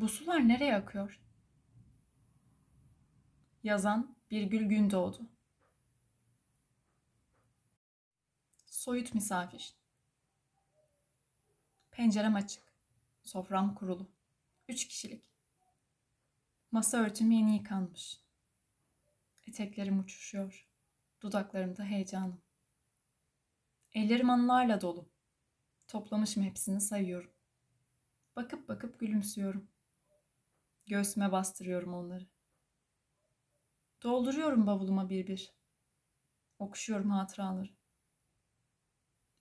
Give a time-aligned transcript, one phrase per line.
[0.00, 1.20] Bu sular nereye akıyor?
[3.62, 5.22] Yazan Birgül Gündoğdu
[8.66, 9.74] Soyut misafir
[11.90, 12.62] Pencerem açık.
[13.22, 14.10] Sofram kurulu.
[14.68, 15.24] Üç kişilik.
[16.72, 18.20] Masa örtüm yeni yıkanmış.
[19.46, 20.68] Eteklerim uçuşuyor.
[21.20, 22.42] Dudaklarımda heyecanım.
[23.92, 25.08] Ellerim anılarla dolu.
[25.88, 27.30] Toplamışım hepsini sayıyorum.
[28.36, 29.68] Bakıp bakıp gülümsüyorum.
[30.90, 32.26] Göğsüme bastırıyorum onları.
[34.02, 35.54] Dolduruyorum bavuluma bir bir.
[36.58, 37.70] Okşuyorum hatıraları.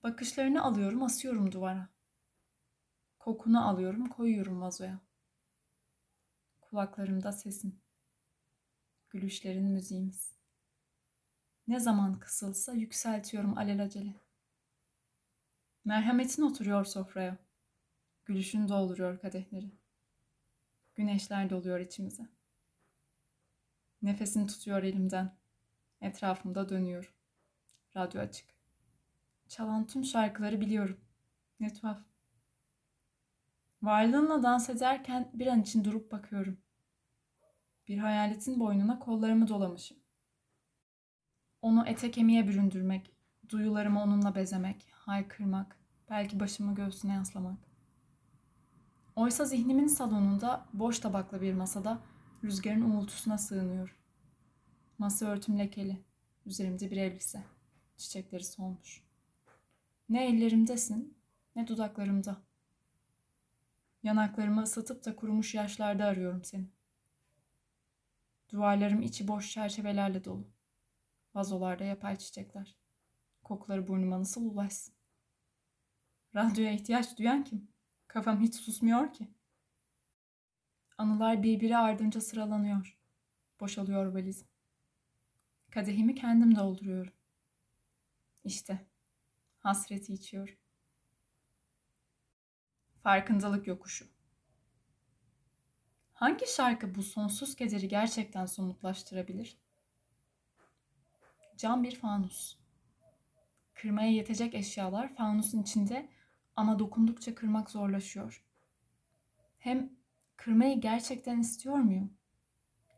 [0.03, 1.89] Bakışlarını alıyorum, asıyorum duvara.
[3.19, 4.99] Kokunu alıyorum, koyuyorum vazoya.
[6.61, 7.81] Kulaklarımda sesin.
[9.09, 10.35] Gülüşlerin müziğimiz.
[11.67, 14.15] Ne zaman kısılsa yükseltiyorum alelacele.
[15.85, 17.37] Merhametin oturuyor sofraya.
[18.25, 19.78] Gülüşün dolduruyor kadehleri.
[20.99, 22.29] Güneşler doluyor içimize.
[24.01, 25.37] Nefesini tutuyor elimden.
[26.01, 27.15] Etrafımda dönüyor.
[27.95, 28.45] Radyo açık.
[29.47, 30.99] Çalan tüm şarkıları biliyorum.
[31.59, 31.99] Ne tuhaf.
[33.81, 36.57] Varlığınla dans ederken bir an için durup bakıyorum.
[37.87, 39.97] Bir hayaletin boynuna kollarımı dolamışım.
[41.61, 43.11] Onu ete kemiğe büründürmek,
[43.49, 45.79] duyularımı onunla bezemek, haykırmak,
[46.09, 47.68] belki başımı göğsüne yaslamak.
[49.19, 51.99] Oysa zihnimin salonunda boş tabaklı bir masada
[52.43, 53.97] rüzgarın uğultusuna sığınıyor.
[54.97, 56.03] Masa örtüm lekeli,
[56.45, 57.43] üzerimde bir elbise,
[57.97, 59.03] çiçekleri solmuş.
[60.09, 61.17] Ne ellerimdesin,
[61.55, 62.37] ne dudaklarımda.
[64.03, 66.67] Yanaklarımı ısıtıp da kurumuş yaşlarda arıyorum seni.
[68.51, 70.47] Duvarlarım içi boş çerçevelerle dolu.
[71.35, 72.77] Vazolarda yapay çiçekler.
[73.43, 74.95] Kokuları burnuma nasıl ulaşsın?
[76.35, 77.78] Radyoya ihtiyaç duyan kim?
[78.09, 79.27] Kafam hiç susmuyor ki.
[80.97, 82.97] Anılar birbiri ardınca sıralanıyor.
[83.59, 84.47] Boşalıyor valizim.
[85.71, 87.13] Kadehimi kendim dolduruyorum.
[88.43, 88.87] İşte
[89.59, 90.55] hasreti içiyorum.
[93.03, 94.07] Farkındalık yokuşu.
[96.13, 99.57] Hangi şarkı bu sonsuz kederi gerçekten somutlaştırabilir?
[101.57, 102.57] Cam bir fanus.
[103.73, 106.09] Kırmaya yetecek eşyalar fanusun içinde
[106.59, 108.45] ama dokundukça kırmak zorlaşıyor.
[109.57, 109.93] Hem
[110.35, 112.13] kırmayı gerçekten istiyor muyum?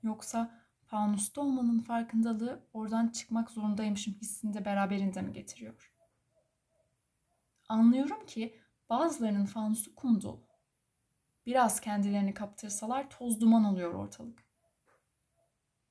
[0.03, 5.93] Yoksa fanusta olmanın farkındalığı oradan çıkmak zorundaymışım hissini de beraberinde mi getiriyor?
[7.69, 10.19] Anlıyorum ki bazılarının fanusu kum.
[11.45, 14.43] Biraz kendilerini kaptırsalar toz duman oluyor ortalık.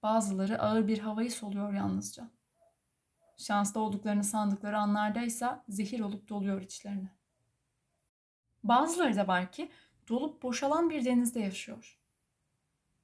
[0.03, 2.31] Bazıları ağır bir havayı soluyor yalnızca.
[3.37, 7.20] Şanslı olduklarını sandıkları anlardaysa zehir olup doluyor içlerine.
[8.65, 9.71] Bazıları da var ki
[10.09, 12.01] dolup boşalan bir denizde yaşıyor.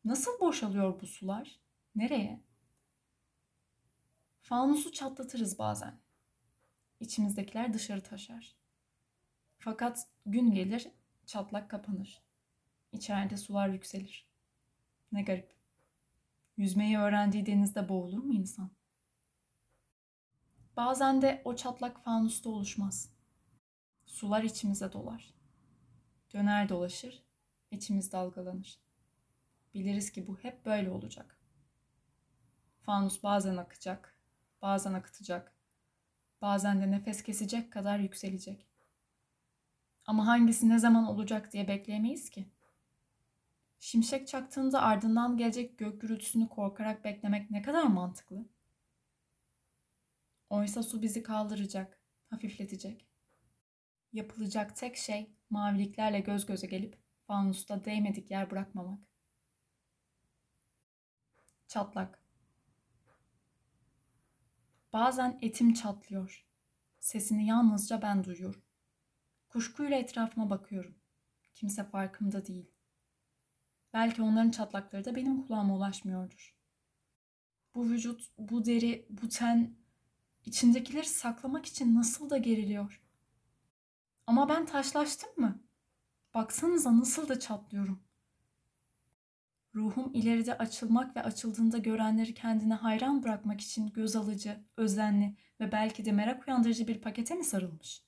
[0.05, 1.61] Nasıl boşalıyor bu sular?
[1.95, 2.41] Nereye?
[4.43, 6.01] Fanusu çatlatırız bazen.
[7.01, 8.57] İçimizdekiler dışarı taşar.
[9.59, 10.89] Fakat gün gelir
[11.27, 12.23] çatlak kapanır.
[12.93, 14.29] İçeride sular yükselir.
[15.13, 15.55] Ne garip.
[16.57, 18.71] Yüzmeyi öğrendiği denizde boğulur mu insan?
[20.77, 23.13] Bazen de o çatlak fanusta oluşmaz.
[24.07, 25.36] Sular içimize dolar.
[26.37, 27.23] Döner dolaşır,
[27.71, 28.81] içimiz dalgalanır.
[29.75, 31.39] Biliriz ki bu hep böyle olacak.
[32.83, 34.19] Fanus bazen akacak,
[34.63, 35.53] bazen akıtacak,
[36.43, 38.67] bazen de nefes kesecek kadar yükselecek.
[40.07, 42.51] Ama hangisi ne zaman olacak diye bekleyemeyiz ki.
[43.79, 48.49] Şimşek çaktığında ardından gelecek gök gürültüsünü korkarak beklemek ne kadar mantıklı.
[50.51, 53.06] Oysa su bizi kaldıracak, hafifletecek.
[54.17, 59.01] Yapılacak tek şey maviliklerle göz göze gelip fanusta değmedik yer bırakmamak.
[61.69, 62.23] Çatlak.
[64.93, 66.47] Bazen etim çatlıyor.
[66.99, 68.63] Sesini yalnızca ben duyuyorum.
[69.49, 70.95] Kuşkuyla etrafıma bakıyorum.
[71.55, 72.71] Kimse farkımda değil.
[73.93, 76.57] Belki onların çatlakları da benim kulağıma ulaşmıyordur.
[77.75, 79.77] Bu vücut, bu deri, bu ten
[80.45, 83.06] içindekileri saklamak için nasıl da geriliyor.
[84.27, 85.63] Ama ben taşlaştım mı?
[86.35, 88.03] Baksanıza nasıl da çatlıyorum.
[89.75, 96.05] Ruhum ileride açılmak ve açıldığında görenleri kendine hayran bırakmak için göz alıcı, özenli ve belki
[96.05, 98.03] de merak uyandırıcı bir pakete mi sarılmış?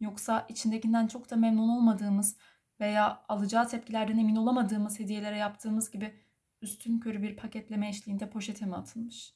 [0.00, 2.36] Yoksa içindekinden çok da memnun olmadığımız
[2.80, 6.14] veya alacağı tepkilerden emin olamadığımız hediyelere yaptığımız gibi
[6.62, 9.34] üstün körü bir paketleme eşliğinde poşete mi atılmış?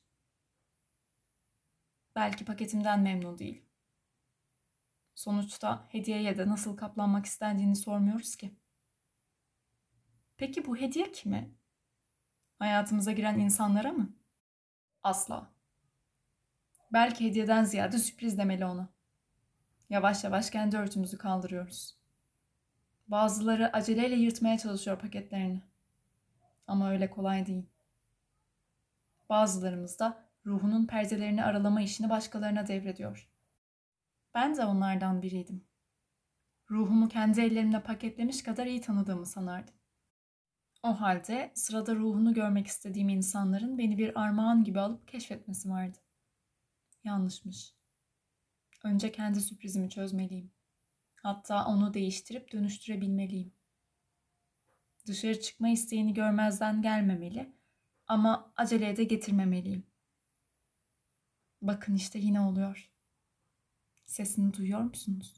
[2.16, 3.62] Belki paketimden memnun değil.
[5.16, 8.54] Sonuçta hediyeye de nasıl kaplanmak istendiğini sormuyoruz ki.
[10.36, 11.50] Peki bu hediye kime?
[12.58, 14.16] Hayatımıza giren insanlara mı?
[15.02, 15.50] Asla.
[16.92, 18.88] Belki hediyeden ziyade sürpriz demeli ona.
[19.90, 21.96] Yavaş yavaş kendi örtümüzü kaldırıyoruz.
[23.08, 25.62] Bazıları aceleyle yırtmaya çalışıyor paketlerini.
[26.66, 27.66] Ama öyle kolay değil.
[29.28, 33.35] Bazılarımız da ruhunun perdelerini aralama işini başkalarına devrediyor.
[34.36, 35.64] Ben de onlardan biriydim.
[36.70, 39.74] Ruhumu kendi ellerimle paketlemiş kadar iyi tanıdığımı sanardım.
[40.82, 45.98] O halde sırada ruhunu görmek istediğim insanların beni bir armağan gibi alıp keşfetmesi vardı.
[47.04, 47.74] Yanlışmış.
[48.84, 50.52] Önce kendi sürprizimi çözmeliyim.
[51.22, 53.54] Hatta onu değiştirip dönüştürebilmeliyim.
[55.06, 57.56] Dışarı çıkma isteğini görmezden gelmemeli
[58.06, 59.86] ama aceleye de getirmemeliyim.
[61.62, 62.95] Bakın işte yine oluyor.
[64.06, 65.34] Sesini duyuyor musunuz?